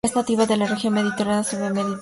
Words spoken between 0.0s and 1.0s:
Es nativa de la región